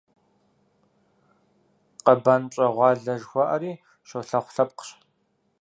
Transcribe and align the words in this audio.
«Къэбан 2.05 2.41
пщӀэгъуалэ» 2.49 2.99
жыхуаӀэри 3.19 3.71
щолэхъу 4.07 4.53
лъэпкъщ. 4.55 4.89